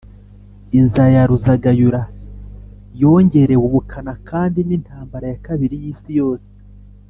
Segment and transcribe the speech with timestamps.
[0.79, 2.01] Inzara ya Ruzagayura
[3.01, 6.49] yongerewe ubukana kandi n’intambara ya kabiri y’isi yose